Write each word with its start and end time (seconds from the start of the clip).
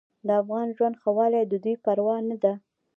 د 0.27 0.29
افغان 0.41 0.67
ژوند 0.77 0.99
ښهوالی 1.01 1.43
د 1.47 1.53
دوی 1.63 1.75
پروا 1.83 2.17
نه 2.29 2.37
ده. 2.43 2.53